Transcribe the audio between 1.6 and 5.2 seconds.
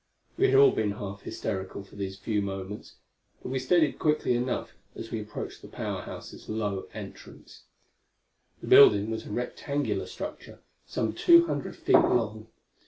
for these few moments, but we steadied quickly enough as